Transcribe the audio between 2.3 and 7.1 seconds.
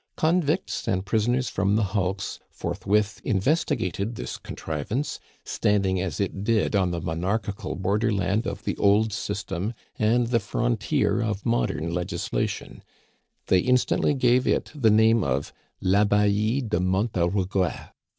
forthwith investigated this contrivance, standing as it did on the